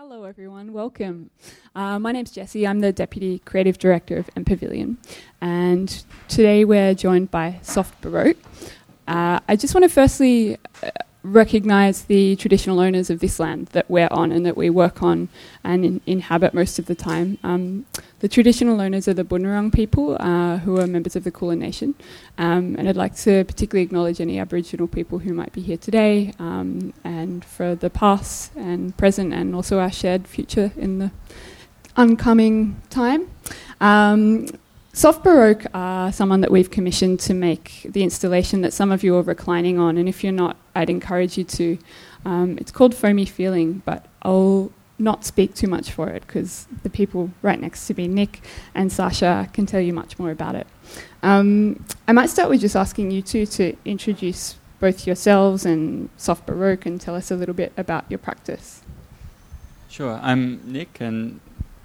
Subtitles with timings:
[0.00, 0.72] Hello, everyone.
[0.72, 1.30] Welcome.
[1.74, 2.64] Uh, my name's Jessie.
[2.68, 4.96] I'm the Deputy Creative Director of M Pavilion,
[5.40, 8.36] and today we're joined by Soft Baroque.
[9.08, 10.56] Uh, I just want to firstly
[11.32, 15.28] recognise the traditional owners of this land that we're on and that we work on
[15.62, 17.38] and in, inhabit most of the time.
[17.42, 17.86] Um,
[18.20, 21.94] the traditional owners are the Bunurong people, uh, who are members of the Kulin Nation,
[22.36, 26.32] um, and I'd like to particularly acknowledge any Aboriginal people who might be here today,
[26.38, 31.10] um, and for the past and present, and also our shared future in the
[31.96, 33.30] oncoming time.
[34.92, 39.14] Soft Baroque are someone that we've commissioned to make the installation that some of you
[39.16, 41.78] are reclining on, and if you're not, I'd encourage you to.
[42.24, 46.90] Um, it's called Foamy Feeling, but I'll not speak too much for it because the
[46.90, 48.40] people right next to me, Nick
[48.74, 50.66] and Sasha, can tell you much more about it.
[51.22, 56.46] Um, I might start with just asking you two to introduce both yourselves and Soft
[56.46, 58.82] Baroque and tell us a little bit about your practice.
[59.88, 61.40] Sure, I'm Nick and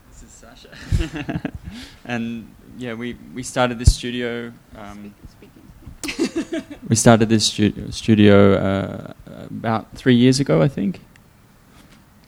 [0.10, 1.52] this is Sasha.
[2.06, 4.52] and yeah, we, we started this studio.
[4.76, 5.14] Um,
[6.90, 9.14] we started this stu- studio uh,
[9.50, 11.00] about three years ago, I think.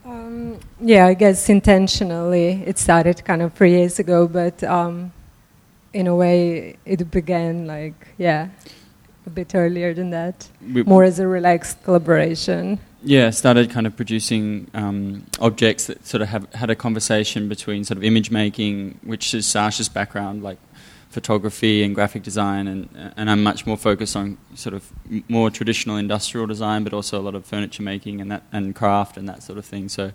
[0.06, 5.12] Um, yeah, I guess intentionally it started kind of three years ago, but um,
[5.94, 8.50] in a way it began like, yeah,
[9.26, 12.80] a bit earlier than that, we more as a relaxed collaboration.
[13.08, 17.84] Yeah, started kind of producing um, objects that sort of have had a conversation between
[17.84, 20.58] sort of image making, which is Sasha's background, like
[21.12, 24.92] photography and graphic design, and and I'm much more focused on sort of
[25.30, 29.18] more traditional industrial design, but also a lot of furniture making and that and craft
[29.18, 29.88] and that sort of thing.
[29.88, 30.12] So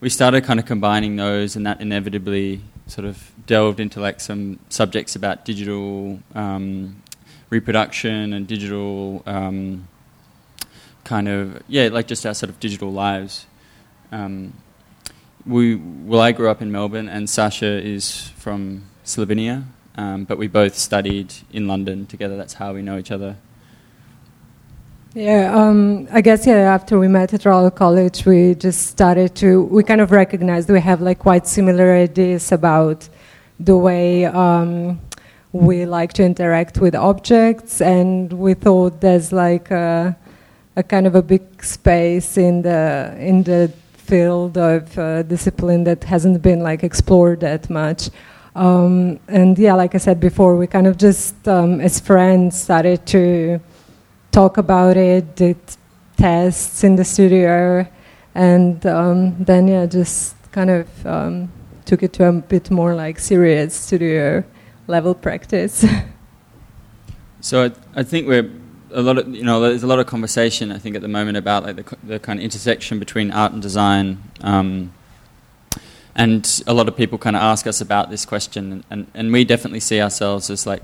[0.00, 4.58] we started kind of combining those, and that inevitably sort of delved into like some
[4.68, 7.00] subjects about digital um,
[7.50, 9.22] reproduction and digital.
[9.26, 9.86] Um,
[11.10, 13.46] kind of yeah, like just our sort of digital lives.
[14.12, 14.54] Um,
[15.44, 19.64] we well, I grew up in Melbourne, and Sasha is from Slovenia,
[19.96, 22.36] um, but we both studied in London together.
[22.36, 23.36] That's how we know each other.
[25.14, 26.74] Yeah, um, I guess yeah.
[26.78, 30.80] After we met at Royal College, we just started to we kind of recognized we
[30.80, 33.08] have like quite similar ideas about
[33.58, 35.00] the way um,
[35.50, 39.72] we like to interact with objects, and we thought there's like
[40.80, 43.70] a kind of a big space in the in the
[44.10, 48.10] field of uh, discipline that hasn't been like explored that much.
[48.56, 53.06] Um, and yeah, like I said before, we kind of just um, as friends started
[53.14, 53.60] to
[54.32, 55.60] talk about it, did
[56.16, 57.86] tests in the studio,
[58.34, 61.52] and um, then yeah, just kind of um,
[61.84, 64.42] took it to a bit more like serious studio
[64.88, 65.84] level practice.
[67.40, 68.50] so I, I think we're
[68.92, 71.36] a lot of you know there's a lot of conversation I think at the moment
[71.36, 74.92] about like the, the kind of intersection between art and design, um,
[76.14, 79.32] and a lot of people kind of ask us about this question, and, and, and
[79.32, 80.82] we definitely see ourselves as like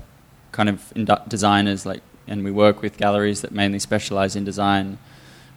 [0.51, 0.93] kind of
[1.27, 4.97] designers, like, and we work with galleries that mainly specialize in design,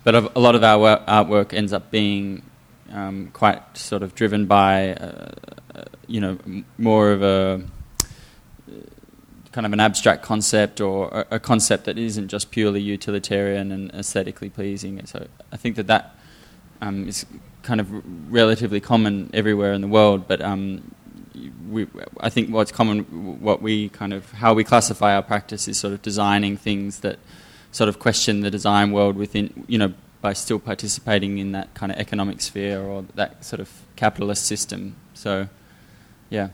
[0.05, 2.43] but a lot of our artwork ends up being
[2.93, 5.33] um, quite sort of driven by, uh,
[5.75, 6.39] uh, you know,
[6.77, 7.63] more of a
[9.53, 14.49] kind of an abstract concept or a, concept that isn't just purely utilitarian and aesthetically
[14.49, 15.05] pleasing.
[15.07, 16.15] So I think that that
[16.81, 17.27] um, is
[17.63, 17.89] kind of
[18.33, 20.95] relatively common everywhere in the world, but um,
[21.69, 21.89] we,
[22.21, 25.95] I think what's common, what we kind of, how we classify our practice is sort
[25.95, 27.19] of designing things that
[27.73, 31.91] sort of question the design world within, you know, by still participating in that kind
[31.91, 34.95] of economic sphere or that sort of capitalist system.
[35.15, 35.49] So,
[36.29, 36.51] yeah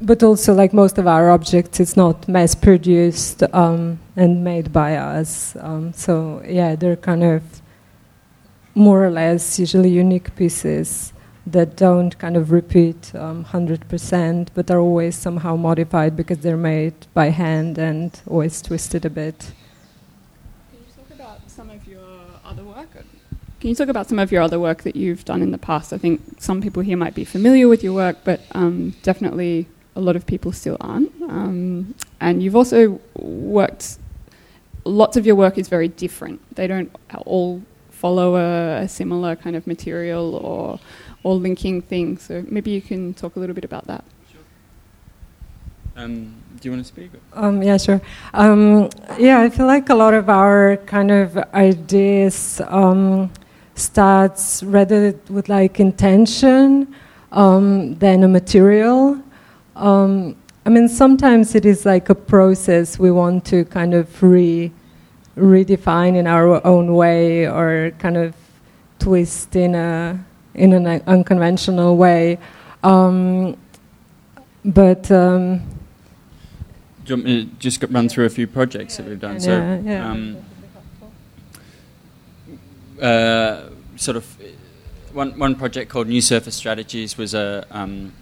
[0.00, 4.96] but also like most of our objects it's not mass produced um, and made by
[4.96, 5.56] us.
[5.60, 7.42] Um, so yeah they're kind of
[8.74, 11.12] more or less usually unique pieces
[11.46, 16.94] that don't kind of repeat um, 100% but are always somehow modified because they're made
[17.12, 19.52] by hand and always twisted a bit.
[20.70, 22.00] Can you talk about some of your
[22.44, 22.90] other work?
[23.60, 25.92] Can you talk about some of your other work that you've done in the past?
[25.92, 30.00] I think some people here might be familiar with your work, but um, definitely a
[30.00, 31.12] lot of people still aren't.
[31.22, 33.98] Um, and you've also worked,
[34.84, 36.40] lots of your work is very different.
[36.54, 36.94] They don't
[37.26, 40.80] all follow a, a similar kind of material or,
[41.22, 42.18] or linking thing.
[42.18, 44.04] So maybe you can talk a little bit about that.
[45.96, 47.10] Um, do you want to speak?
[47.34, 48.00] Um, yeah, sure.
[48.32, 53.30] Um, yeah, I feel like a lot of our kind of ideas um,
[53.76, 56.92] starts rather with like intention
[57.30, 59.22] um, than a material.
[59.76, 60.36] Um,
[60.66, 64.72] I mean, sometimes it is like a process we want to kind of re
[65.36, 68.34] redefine in our own way or kind of
[68.98, 70.24] twist in a
[70.54, 72.38] in an unconventional way.
[72.82, 73.56] Um,
[74.64, 75.58] but um,
[77.04, 79.40] Do you want me to just run through a few projects that we've done?
[79.40, 80.10] so, yeah, yeah.
[80.10, 80.36] Um,
[83.02, 84.24] uh, sort of
[85.12, 88.12] one one project called New Surface Strategies was a um,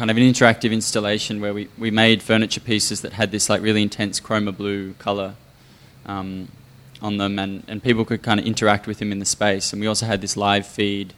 [0.00, 3.60] kind of an interactive installation where we, we made furniture pieces that had this like
[3.60, 5.34] really intense chroma blue color
[6.06, 6.48] um,
[7.02, 9.74] on them, and, and people could kind of interact with them in the space.
[9.74, 11.12] And we also had this live feed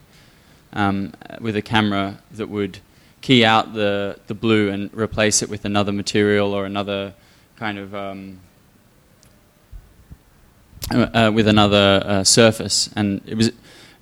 [0.73, 2.81] um, with a camera that would
[3.20, 7.14] key out the, the blue and replace it with another material or another
[7.55, 8.40] kind of um,
[10.93, 13.52] uh, uh, with another uh, surface, and it was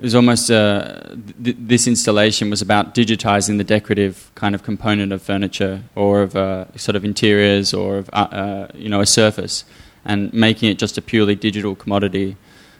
[0.00, 0.98] it was almost uh,
[1.44, 6.34] th- this installation was about digitizing the decorative kind of component of furniture or of
[6.34, 9.66] uh, sort of interiors or of uh, uh, you know a surface,
[10.06, 12.38] and making it just a purely digital commodity.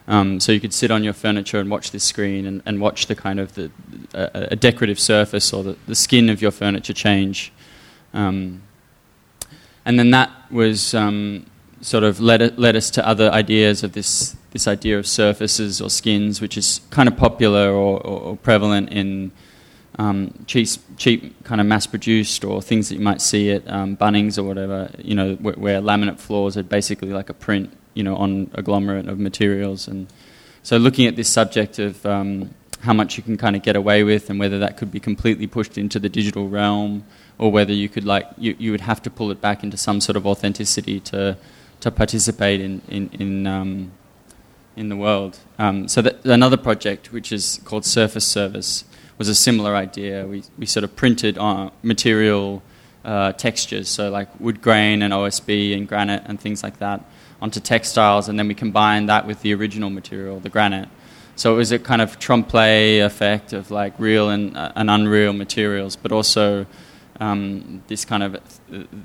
[0.08, 3.05] Um, so you could sit on your furniture and watch this screen and, and watch
[3.05, 3.70] the kind of the
[4.14, 7.52] a, decorative surface or the, the skin of your furniture change.
[8.14, 8.62] Um,
[9.84, 11.44] and then that was um,
[11.82, 15.91] sort of led, led us to other ideas of this this idea of surfaces or
[15.91, 19.32] skins, which is kind of popular or, or, or prevalent in
[19.99, 24.38] um, cheap, cheap kind of mass-produced or things that you might see at um, Bunnings
[24.38, 24.91] or whatever.
[24.99, 29.08] You know, where, where laminate floors are basically like a print, you know, on agglomerate
[29.08, 29.87] of materials.
[29.88, 30.08] And
[30.62, 34.02] so, looking at this subject of um, how much you can kind of get away
[34.02, 37.05] with, and whether that could be completely pushed into the digital realm,
[37.38, 40.00] or whether you could like you, you would have to pull it back into some
[40.00, 41.37] sort of authenticity to
[41.81, 43.93] to participate in in, in um,
[44.80, 45.38] in the world.
[45.58, 48.84] Um, so another project, which is called Surface Service,
[49.18, 50.26] was a similar idea.
[50.26, 52.62] We, we sort of printed on material
[53.04, 57.04] uh, textures, so like wood grain and OSB and granite and things like that,
[57.42, 60.88] onto textiles, and then we combined that with the original material, the granite.
[61.36, 64.90] So it was a kind of trompe l'oeil effect of like real and, uh, and
[64.90, 66.64] unreal materials, but also
[67.20, 68.40] um, this kind of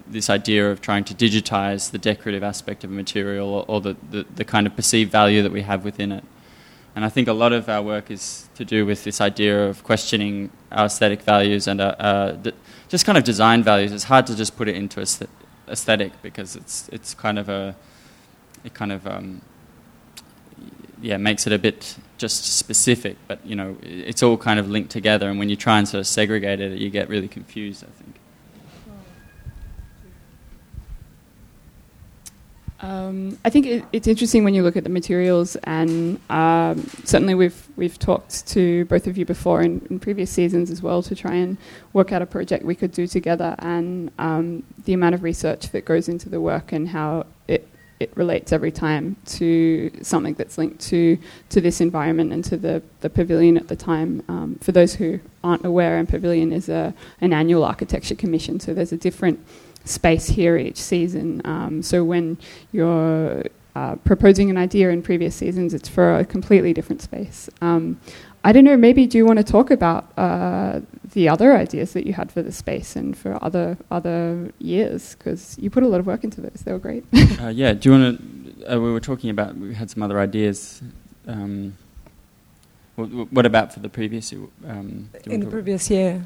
[0.08, 3.96] this idea of trying to digitize the decorative aspect of a material or, or the,
[4.10, 6.24] the, the, kind of perceived value that we have within it.
[6.96, 9.84] And I think a lot of our work is to do with this idea of
[9.84, 12.52] questioning our aesthetic values and uh, uh,
[12.88, 13.92] just kind of design values.
[13.92, 15.02] It's hard to just put it into
[15.68, 17.76] aesthetic because it's it's kind of a
[18.64, 19.42] it kind of um,
[21.02, 23.18] yeah makes it a bit just specific.
[23.28, 25.30] But you know, it's all kind of linked together.
[25.30, 27.84] And when you try and sort of segregate it, you get really confused.
[27.84, 28.16] I think.
[32.82, 37.34] Um, I think it, it's interesting when you look at the materials, and um, certainly
[37.34, 41.16] we've we've talked to both of you before in, in, previous seasons as well to
[41.16, 41.58] try and
[41.94, 45.86] work out a project we could do together, and um, the amount of research that
[45.86, 47.68] goes into the work and how it
[48.00, 51.18] it relates every time to something that's linked to
[51.50, 54.22] to this environment and to the, the pavilion at the time.
[54.28, 58.74] Um, for those who aren't aware, M Pavilion is a an annual architecture commission, so
[58.74, 59.40] there's a different
[59.86, 61.42] space here each season.
[61.46, 62.38] Um, so when
[62.72, 63.44] you're
[63.76, 67.50] uh, proposing an idea in previous seasons, it's for a completely different space.
[67.62, 68.00] Um,
[68.44, 70.82] I don't know, maybe do you want to talk about uh,
[71.16, 75.16] the other ideas that you had for the space and for other other years?
[75.16, 77.04] Because you put a lot of work into those, they were great.
[77.42, 78.06] uh, yeah, do you want
[78.60, 78.76] to?
[78.76, 80.82] Uh, we were talking about, we had some other ideas.
[81.28, 81.76] Um,
[82.96, 86.26] what, what, about for the previous um, In the previous year?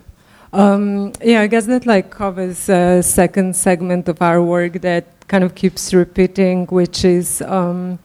[0.52, 5.44] Um, yeah, I guess that like covers a second segment of our work that kind
[5.44, 8.00] of keeps repeating, which is, um,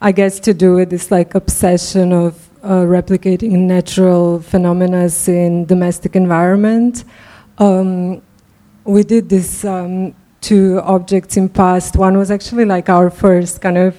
[0.00, 6.16] I guess, to do with this like obsession of uh, replicating natural phenomena in domestic
[6.16, 7.04] environment.
[7.58, 8.22] Um,
[8.84, 11.96] we did this um, two objects in past.
[11.96, 13.96] One was actually like our first kind of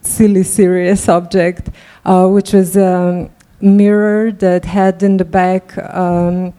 [0.00, 1.70] silly serious object,
[2.04, 6.52] uh, which was a mirror that had in the back um,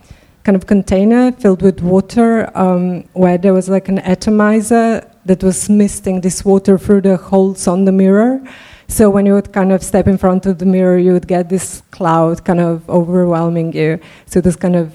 [0.44, 5.70] kind of container filled with water um, where there was like an atomizer that was
[5.70, 8.42] misting this water through the holes on the mirror.
[8.88, 11.50] So when you would kind of step in front of the mirror, you would get
[11.50, 14.00] this cloud kind of overwhelming you.
[14.26, 14.94] So this kind of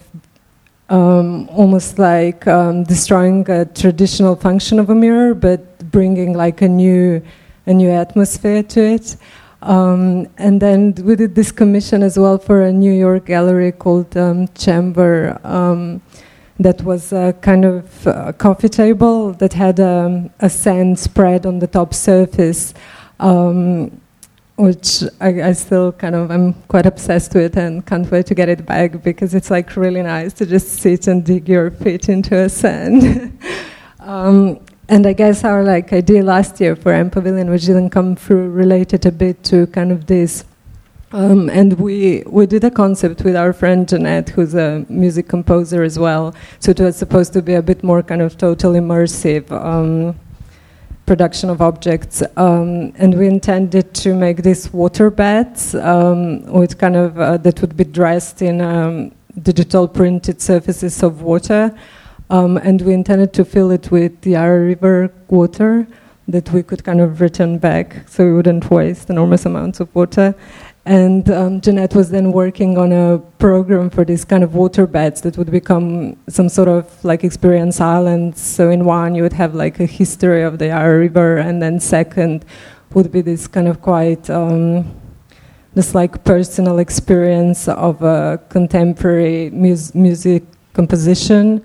[0.88, 6.68] um, almost like um, destroying a traditional function of a mirror, but bringing like a
[6.68, 7.22] new
[7.66, 9.16] a new atmosphere to it.
[9.62, 14.16] Um, and then we did this commission as well for a New York gallery called
[14.16, 15.40] um, Chamber.
[15.44, 16.02] Um,
[16.58, 21.60] that was a kind of uh, coffee table that had um, a sand spread on
[21.60, 22.74] the top surface
[23.22, 24.00] um,
[24.56, 28.48] which I, I, still kind of I'm quite obsessed with and can't wait to get
[28.48, 32.36] it back because it's like really nice to just sit and dig your feet into
[32.36, 33.38] a sand.
[34.00, 38.16] um, and I guess our like idea last year for M Pavilion, which didn't come
[38.16, 40.44] through, related a bit to kind of this
[41.14, 45.82] Um, and we, we did a concept with our friend Jeanette, who's a music composer
[45.82, 46.34] as well.
[46.58, 50.16] So it was supposed to be a bit more kind of total immersive um,
[51.12, 52.22] production of objects.
[52.38, 57.60] Um, and we intended to make these water beds um, with kind of uh, that
[57.60, 61.62] would be dressed in um, digital printed surfaces of water.
[62.30, 65.86] Um, and we intended to fill it with the Yarra River water
[66.28, 70.34] that we could kind of return back so we wouldn't waste enormous amounts of water.
[70.84, 75.20] And um, Jeanette was then working on a program for these kind of water beds
[75.20, 78.40] that would become some sort of like experience islands.
[78.40, 81.78] So in one, you would have like a history of the Yarra River, and then
[81.78, 82.44] second
[82.94, 84.92] would be this kind of quite um,
[85.74, 91.62] this like personal experience of a contemporary mus- music composition,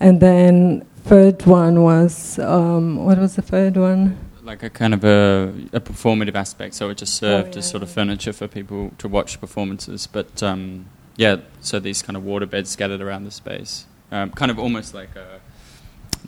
[0.00, 4.18] and then third one was um, what was the third one?
[4.48, 6.74] Like a kind of a, a performative aspect.
[6.74, 10.06] So it just Oh, served yeah, as sort of furniture for people to watch performances.
[10.06, 10.86] But um,
[11.16, 14.94] yeah, so these kind of water beds scattered around the space, um, kind of almost
[14.94, 15.40] like a,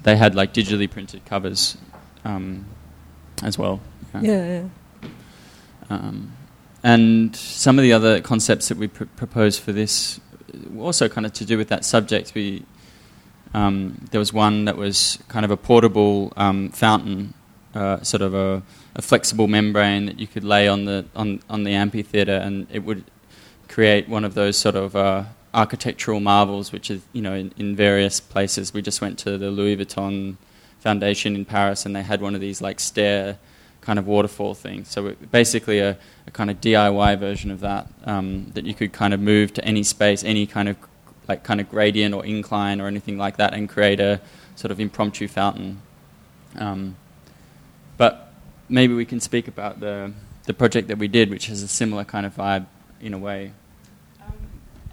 [0.02, 1.76] they had like digitally printed covers
[2.24, 2.66] um,
[3.42, 3.80] as well.
[4.14, 4.20] Yeah,
[5.02, 5.08] yeah.
[5.88, 6.32] Um,
[6.82, 10.20] and some of the other concepts that we pr- proposed for this,
[10.78, 12.32] also kind of to do with that subject.
[12.34, 12.64] We
[13.54, 17.34] um, there was one that was kind of a portable um, fountain,
[17.74, 18.62] uh, sort of a,
[18.94, 22.80] a flexible membrane that you could lay on the on, on the amphitheater, and it
[22.80, 23.04] would
[23.68, 25.24] create one of those sort of uh,
[25.54, 28.74] architectural marvels, which is you know in, in various places.
[28.74, 30.36] We just went to the Louis Vuitton
[30.80, 33.38] Foundation in Paris, and they had one of these like stair
[33.80, 34.84] kind of waterfall thing.
[34.84, 35.96] So basically a,
[36.26, 39.64] a kind of DIY version of that um, that you could kind of move to
[39.64, 40.76] any space, any kind of
[41.28, 44.20] like kind of gradient or incline or anything like that, and create a
[44.56, 45.80] sort of impromptu fountain.
[46.56, 46.96] Um,
[48.00, 48.32] but
[48.70, 50.10] maybe we can speak about the
[50.46, 52.64] the project that we did, which has a similar kind of vibe
[52.98, 53.52] in a way.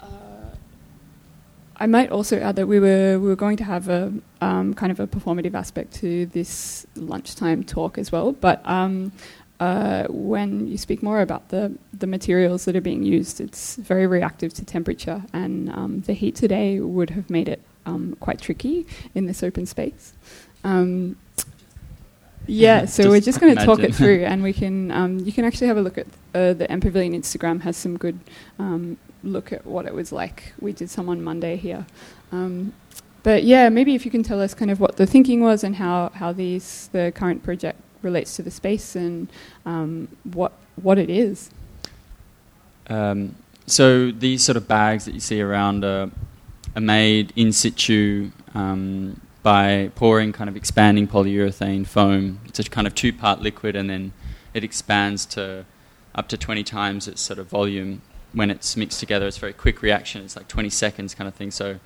[0.02, 0.50] Uh,
[1.78, 4.12] I might also add that we were we were going to have a
[4.42, 8.34] um, kind of a performative aspect to this lunchtime talk as well.
[8.34, 9.14] But um,
[9.62, 14.06] uh, when you speak more about the the materials that are being used, it's very
[14.06, 18.86] reactive to temperature, and um, the heat today would have made it um, quite tricky
[19.16, 20.12] in this open space.
[20.66, 21.16] Um,
[22.48, 25.32] yeah, so Just we're just going to talk it through, and we can um, you
[25.32, 28.20] can actually have a look at uh, the M Pavilion Instagram has some good
[28.60, 30.54] um, look at what it was like.
[30.60, 31.86] We did some on Monday here.
[32.32, 32.74] Um,
[33.24, 35.76] but yeah, maybe if you can tell us kind of what the thinking was and
[35.76, 39.28] how, how these the current project relates to the space and
[39.66, 41.50] um, what what it is.
[42.90, 43.36] Um,
[43.66, 46.10] so these sort of bags that you see around are,
[46.76, 52.40] are made in situ um, by pouring kind of expanding polyurethane foam.
[52.46, 54.14] It's a kind of two-part liquid, and then
[54.54, 55.66] it expands to
[56.16, 58.02] up to 20 times its sort of volume
[58.34, 59.28] when it's mixed together.
[59.28, 60.24] It's a very quick reaction.
[60.24, 61.52] It's like 20 seconds kind of thing.
[61.52, 61.80] So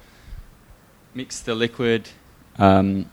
[1.14, 2.10] mix the liquid,
[2.58, 3.10] um,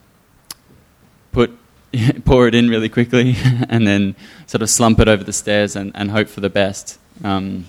[1.33, 1.59] put
[2.25, 3.35] pour it in really quickly,
[3.68, 4.14] and then
[4.47, 6.99] sort of slump it over the stairs and, and hope for the best.
[7.25, 7.66] Um,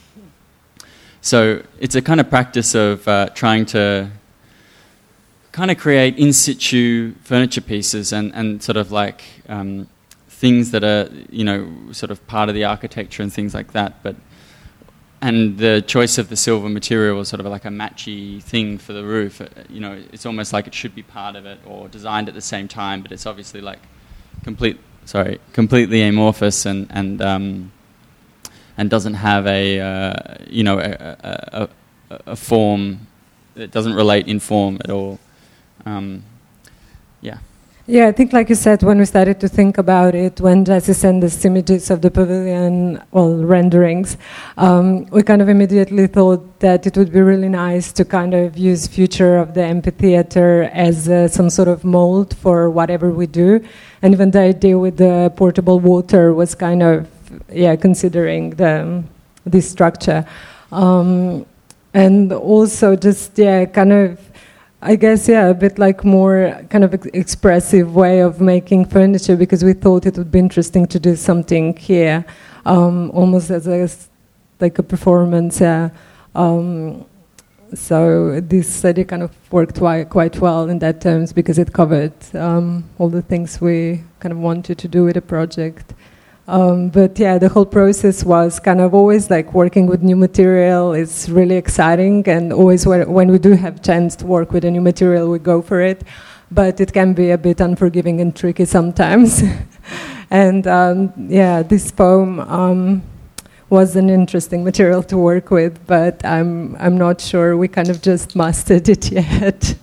[1.22, 4.10] so it's a kind of practice of uh, trying to
[5.52, 9.88] kind of create in situ furniture pieces and, and sort of like um,
[10.28, 14.02] things that are you know sort of part of the architecture and things like that.
[14.04, 14.16] But
[15.22, 18.94] and the choice of the silver material was sort of like a matchy thing for
[18.94, 19.42] the roof.
[19.42, 22.36] Uh, You know, it's almost like it should be part of it or designed at
[22.36, 23.80] the same time, but it's obviously like
[24.44, 27.72] complete sorry completely amorphous and and um,
[28.78, 31.70] and doesn't have a uh, you know a, a,
[32.12, 33.08] a, a form
[33.56, 35.20] it doesn't relate in form at all
[35.86, 36.24] um,
[37.22, 37.38] yeah
[37.92, 40.94] Yeah, I think, like you said, when we started to think about it, when Jesse
[40.94, 44.16] sent us images of the pavilion, well, renderings,
[44.58, 48.56] um, we kind of immediately thought that it would be really nice to kind of
[48.60, 53.60] use future of the amphitheater as uh, some sort of mold for whatever we do,
[54.04, 57.08] and even the idea with the portable water was kind of
[57.52, 59.04] yeah considering the
[59.48, 60.24] this structure,
[60.72, 61.44] um,
[61.96, 64.29] and also just yeah kind of.
[64.82, 69.36] I guess, yeah, a bit like more kind of ex- expressive way of making furniture
[69.36, 72.26] because we thought it would be interesting to do something here,
[72.66, 73.90] um, almost as a,
[74.62, 75.60] like a performance.
[75.60, 75.90] Yeah.
[76.34, 77.06] Um,
[77.74, 82.14] so this study kind of worked wi- quite well in that terms because it covered
[82.34, 85.94] um, all the things we kind of wanted to do with the project.
[86.50, 90.94] Um, but yeah, the whole process was kind of always like working with new material
[90.94, 94.82] is really exciting, and always when, we do have chance to work with a new
[94.82, 96.04] material, we go for it.
[96.50, 99.44] But it can be a bit unforgiving and tricky sometimes.
[100.32, 103.04] and um, yeah, this foam, um,
[103.70, 108.02] was an interesting material to work with, but I'm I'm not sure we kind of
[108.02, 109.76] just mastered it yet.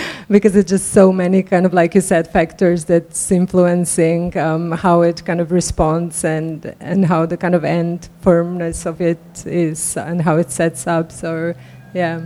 [0.30, 5.02] because it's just so many kind of like you said factors that's influencing um, how
[5.02, 9.96] it kind of responds and and how the kind of end firmness of it is
[9.96, 11.12] and how it sets up.
[11.12, 11.54] So
[11.94, 12.20] yeah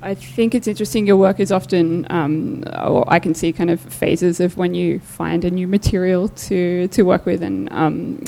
[0.00, 1.06] I think it's interesting.
[1.06, 5.00] Your work is often, um, or I can see kind of phases of when you
[5.00, 8.22] find a new material to to work with, and um,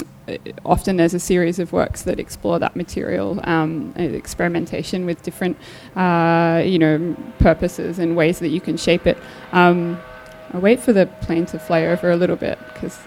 [0.65, 5.57] often there's a series of works that explore that material, um, experimentation with different,
[5.97, 9.19] uh, you know, purposes and ways that you can shape it.
[9.53, 10.00] Um,
[10.53, 12.99] I'll wait for the plane to fly over a little bit because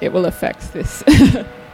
[0.00, 1.02] it will affect this.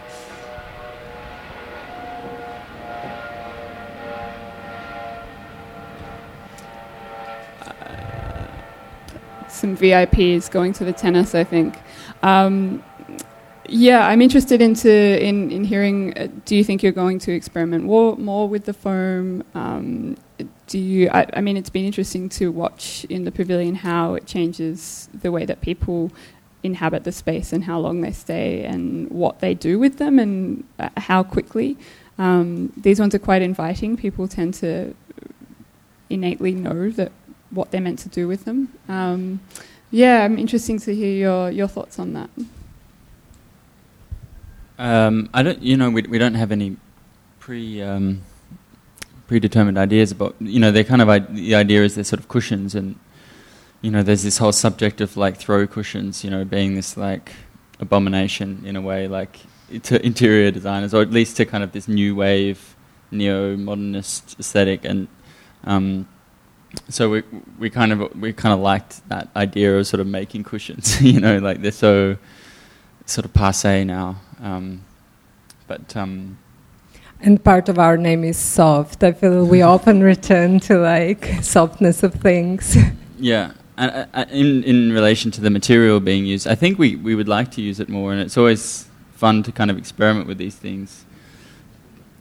[9.62, 11.78] some VIPs going to the tennis, I think.
[12.22, 12.82] Um,
[13.68, 16.18] yeah, I'm interested into in in hearing.
[16.18, 19.44] Uh, do you think you're going to experiment more more with the foam?
[19.54, 20.16] Um,
[20.66, 21.08] do you?
[21.10, 25.30] I, I, mean, it's been interesting to watch in the pavilion how it changes the
[25.30, 26.10] way that people
[26.64, 30.64] inhabit the space and how long they stay and what they do with them and
[30.78, 31.76] uh, how quickly.
[32.18, 33.96] Um, these ones are quite inviting.
[33.96, 34.94] People tend to
[36.10, 37.10] innately know that
[37.52, 38.72] what they're meant to do with them.
[38.88, 39.40] Um,
[39.90, 42.30] yeah, I'm interesting to hear your, your thoughts on that.
[44.78, 46.76] Um, I don't, you know, we, we don't have any
[47.38, 48.22] pre um,
[49.28, 52.74] predetermined ideas about, you know, they're kind of the idea is they're sort of cushions,
[52.74, 52.96] and
[53.80, 57.32] you know, there's this whole subject of like throw cushions, you know, being this like
[57.78, 59.38] abomination in a way, like
[59.84, 62.74] to interior designers, or at least to kind of this new wave
[63.10, 65.06] neo modernist aesthetic, and
[65.64, 66.08] um,
[66.88, 67.22] so we
[67.58, 71.00] we kind of we kind of liked that idea of sort of making cushions.
[71.12, 72.16] you know, like they're so
[73.06, 74.16] sort of passe now.
[74.40, 74.82] Um,
[75.66, 76.38] but um,
[77.20, 79.04] and part of our name is soft.
[79.04, 82.76] I feel we often return to like softness of things.
[83.18, 87.14] Yeah, and uh, in in relation to the material being used, I think we we
[87.14, 90.38] would like to use it more, and it's always fun to kind of experiment with
[90.38, 91.04] these things.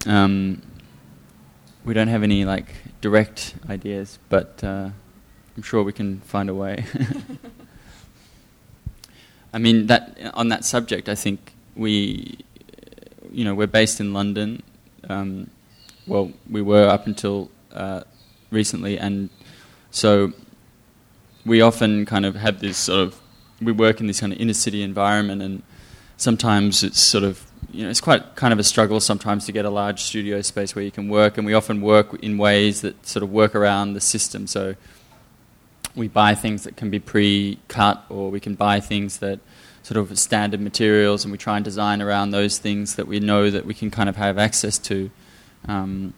[0.06, 0.62] Um,
[1.84, 4.90] we don't have any like direct ideas, but uh,
[5.56, 6.86] I'm sure we can find a way.
[9.54, 12.40] I mean that on that subject, I think we,
[13.32, 14.64] you know, we're based in London.
[15.10, 15.50] Um,
[16.08, 18.04] well, we were up until uh,
[18.50, 19.30] recently, and
[19.90, 20.34] so
[21.46, 23.20] we often kind of have this sort of
[23.62, 25.64] we work in this kind of inner city environment, and
[26.18, 29.66] sometimes it's sort of you know, it's quite kind of a struggle sometimes to get
[29.66, 33.06] a large studio space where you can work, and we often work in ways that
[33.06, 34.48] sort of work around the system.
[34.48, 34.76] So
[35.96, 39.40] we buy things that can be pre-cut, or we can buy things that
[39.84, 43.50] sort of standard materials, and we try and design around those things that we know
[43.50, 45.10] that we can kind of have access to.
[45.68, 46.14] Um,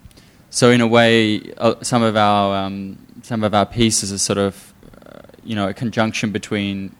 [0.49, 4.37] so in a way, uh, some of our um, some of our pieces are sort
[4.37, 4.73] of
[5.05, 6.95] uh, you know a conjunction between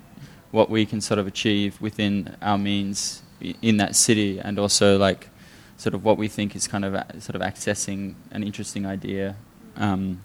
[0.52, 3.23] what we can sort of achieve within our means
[3.62, 5.30] in that city, and also like
[5.78, 9.36] sort of what we think is kind of a, sort of accessing an interesting idea
[9.76, 10.22] um,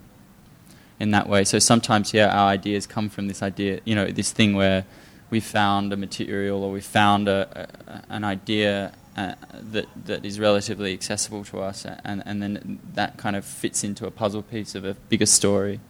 [1.00, 1.44] in that way.
[1.44, 4.84] So sometimes, yeah, our ideas come from this idea, you know, this thing where
[5.30, 10.38] we found a material or we found a, a an idea uh, that that is
[10.38, 14.74] relatively accessible to us, and and then that kind of fits into a puzzle piece
[14.74, 15.80] of a bigger story.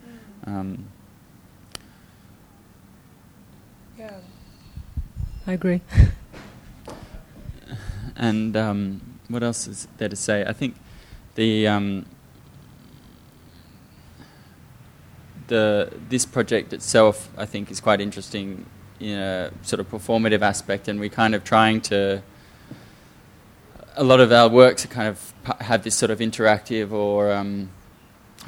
[0.46, 0.86] Um,
[3.98, 4.14] yeah,
[5.46, 5.82] I agree.
[8.18, 10.44] And um, what else is there to say?
[10.44, 10.74] I think
[11.36, 12.04] the um,
[15.46, 18.66] the this project itself, I think, is quite interesting
[18.98, 22.22] in a sort of performative aspect, and we're kind of trying to.
[23.96, 27.70] A lot of our works are kind of have this sort of interactive or um,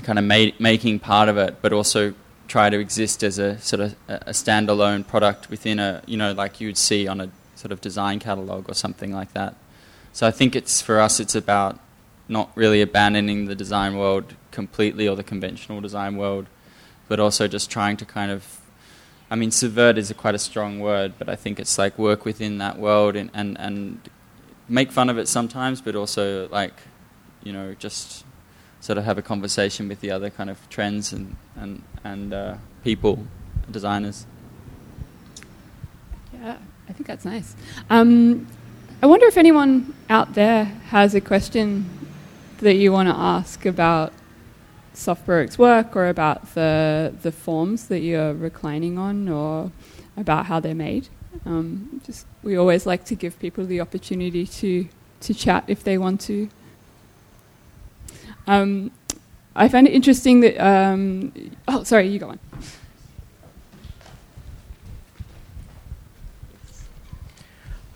[0.02, 2.14] kind of ma- making part of it, but also
[2.46, 6.60] try to exist as a sort of a standalone product within a you know like
[6.60, 7.30] you would see on a
[7.60, 9.54] sort of design catalog or something like that.
[10.12, 11.78] So I think it's for us, it's about
[12.26, 16.46] not really abandoning the design world completely or the conventional design world,
[17.08, 18.60] but also just trying to kind of,
[19.30, 22.24] I mean, subvert is a quite a strong word, but I think it's like work
[22.24, 24.00] within that world and, and, and
[24.68, 26.74] make fun of it sometimes, but also like,
[27.42, 28.24] you know, just
[28.80, 32.54] sort of have a conversation with the other kind of trends and, and, and uh,
[32.82, 33.26] people,
[33.70, 34.26] designers.
[36.32, 36.56] Yeah.
[36.90, 37.54] I think that's nice.
[37.88, 38.48] Um,
[39.00, 41.88] I wonder if anyone out there has a question
[42.58, 44.12] that you want to ask about
[44.92, 49.70] Soft Baroque's work or about the the forms that you're reclining on or
[50.16, 51.08] about how they're made.
[51.46, 54.88] Um, just we always like to give people the opportunity to
[55.20, 56.48] to chat if they want to.
[58.48, 58.90] Um,
[59.54, 60.58] I find it interesting that.
[60.58, 61.32] Um,
[61.68, 62.40] oh, sorry, you go on.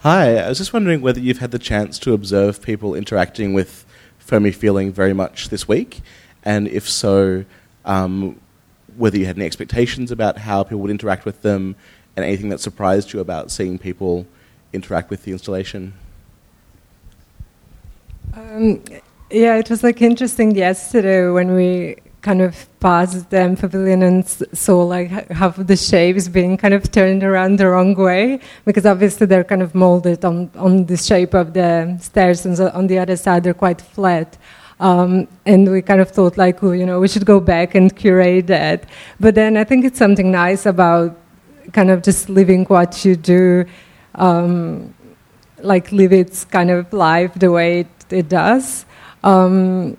[0.05, 3.87] Hi, I was just wondering whether you've had the chance to observe people interacting with
[4.19, 6.03] Foamy Feeling very much this week,
[6.45, 7.47] and if so,
[7.87, 8.39] um,
[8.99, 11.75] whether you had any expectations about how people would interact with them,
[12.17, 14.27] and anything that surprised you about seeing people
[14.75, 15.95] interact with the installation.
[18.35, 18.85] Um,
[19.31, 24.83] yeah, it was like interesting yesterday when we kind of passed the pavilion and saw
[24.83, 29.27] like half of the shapes being kind of turned around the wrong way because obviously
[29.27, 32.99] they're kind of molded on, on the shape of the stairs and so on the
[32.99, 34.39] other side they're quite flat.
[34.81, 37.95] Um, and we kind of thought like, well, you know, we should go back and
[37.95, 38.89] curate that.
[39.21, 41.17] But then I think it's something nice about
[41.73, 43.67] kind of just living what you do,
[44.15, 44.95] um,
[45.59, 48.87] like live its kind of life the way it, it does.
[49.23, 49.97] Um,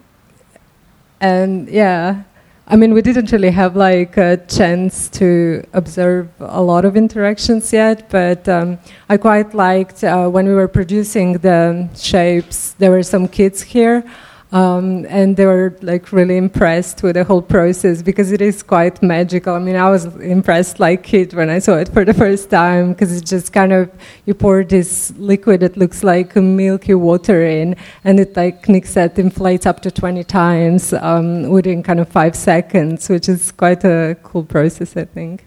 [1.25, 2.23] and yeah,
[2.67, 7.73] I mean, we didn't really have like a chance to observe a lot of interactions
[7.73, 8.77] yet, but um,
[9.09, 12.73] I quite liked uh, when we were producing the shapes.
[12.73, 14.03] There were some kids here
[14.51, 19.01] um, and they were like really impressed with the whole process because it is quite
[19.01, 19.53] magical.
[19.53, 22.93] I mean, I was impressed like kid when I saw it for the first time
[22.93, 23.91] because it's just kind of
[24.25, 29.17] you pour this liquid that looks like milky water in, and it like Nick said
[29.17, 34.15] inflates up to 20 times um, within kind of five seconds, which is quite a
[34.23, 35.45] cool process, I think.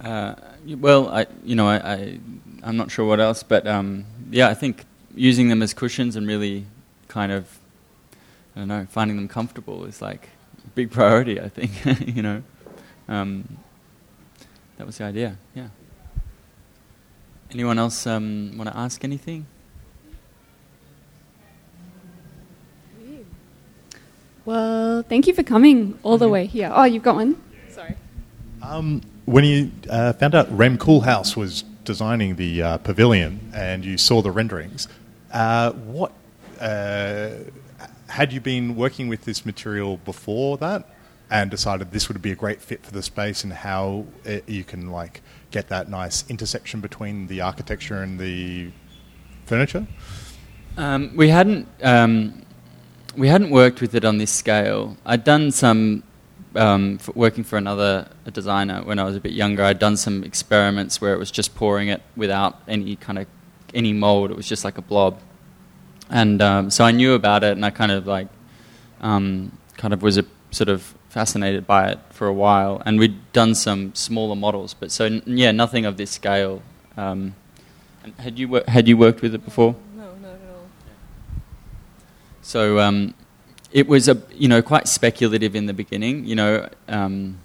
[0.00, 0.34] Uh,
[0.78, 2.18] well, I you know I, I
[2.64, 4.84] am not sure what else, but um, yeah, I think
[5.16, 6.66] using them as cushions and really
[7.08, 7.58] kind of,
[8.54, 10.28] I don't know, finding them comfortable is like
[10.64, 11.72] a big priority, I think,
[12.16, 12.42] you know.
[13.08, 13.58] Um,
[14.76, 15.68] that was the idea, yeah.
[17.50, 19.46] Anyone else um, want to ask anything?
[24.44, 26.70] Well, thank you for coming all the way here.
[26.72, 27.42] Oh, you've got one?
[27.68, 27.96] Sorry.
[28.62, 33.98] Um, when you uh, found out Rem Koolhaas was designing the uh, pavilion and you
[33.98, 34.86] saw the renderings,
[35.32, 36.12] uh, what
[36.60, 37.30] uh,
[38.08, 40.88] had you been working with this material before that,
[41.30, 44.64] and decided this would be a great fit for the space, and how it, you
[44.64, 48.70] can like get that nice intersection between the architecture and the
[49.44, 49.86] furniture?
[50.76, 52.42] Um, we hadn't um,
[53.16, 54.96] we hadn't worked with it on this scale.
[55.04, 56.02] I'd done some
[56.54, 59.62] um, working for another designer when I was a bit younger.
[59.62, 63.26] I'd done some experiments where it was just pouring it without any kind of
[63.76, 64.30] any mold.
[64.30, 65.20] It was just like a blob.
[66.10, 68.28] And um, so I knew about it, and I kind of like,
[69.00, 72.82] um, kind of was a, sort of fascinated by it for a while.
[72.86, 76.62] And we'd done some smaller models, but so n- yeah, nothing of this scale.
[76.96, 77.34] Um,
[78.18, 79.74] had you wor- had you worked with it before?
[79.96, 80.68] No, not at all.
[82.42, 83.14] So um,
[83.72, 87.38] it was a you know quite speculative in the beginning, you know, um,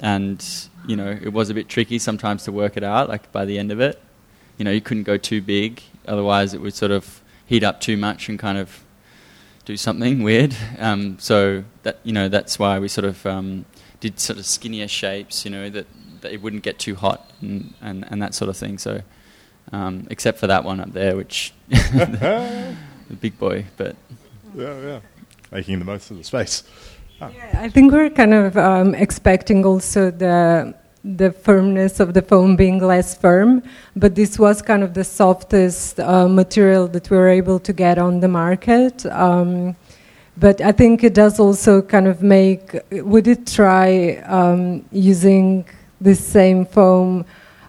[0.00, 0.44] and
[0.86, 3.08] you know it was a bit tricky sometimes to work it out.
[3.08, 4.00] Like by the end of it,
[4.58, 7.96] you know, you couldn't go too big, otherwise it would sort of heat up too
[7.96, 8.84] much and kind of
[9.64, 10.56] do something weird.
[10.78, 13.64] Um, so that you know that's why we sort of um,
[14.00, 15.86] did sort of skinnier shapes, you know, that,
[16.20, 18.78] that it wouldn't get too hot and, and, and that sort of thing.
[18.78, 19.02] So
[19.72, 22.76] um, except for that one up there, which the
[23.20, 23.96] big boy, but
[24.54, 25.00] yeah, yeah,
[25.50, 26.62] making the most of the space.
[27.20, 27.30] Oh.
[27.34, 30.74] Yeah, I think we're kind of um, expecting also the
[31.14, 33.62] the firmness of the foam being less firm,
[33.94, 37.96] but this was kind of the softest uh, material that we were able to get
[37.98, 39.06] on the market.
[39.06, 39.76] Um,
[40.36, 42.76] but I think it does also kind of make.
[42.90, 45.64] We did try um, using
[46.00, 47.24] this same foam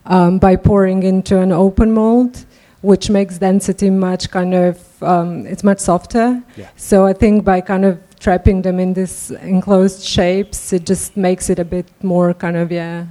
[0.05, 2.45] um, by pouring into an open mold,
[2.81, 5.03] which makes density much kind of.
[5.03, 6.43] Um, it's much softer.
[6.57, 6.69] Yeah.
[6.75, 11.49] So I think by kind of trapping them in these enclosed shapes, it just makes
[11.49, 13.05] it a bit more kind of yeah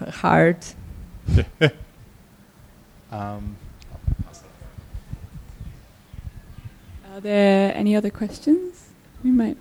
[0.00, 0.58] hard.
[3.10, 3.56] um,
[7.18, 8.90] Are there any other questions?
[9.24, 9.56] We might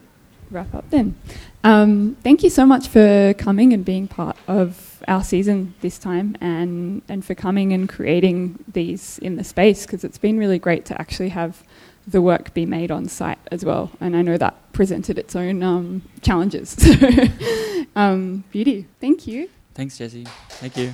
[0.51, 1.15] wrap up then.
[1.63, 6.37] Um, thank you so much for coming and being part of our season this time
[6.39, 10.85] and, and for coming and creating these in the space because it's been really great
[10.85, 11.63] to actually have
[12.07, 13.91] the work be made on site as well.
[13.99, 16.77] And I know that presented its own um, challenges.
[17.95, 18.85] um, beauty.
[19.01, 19.49] Thank you.
[19.77, 20.23] Thanks, Jesse.
[20.59, 20.91] Thank you.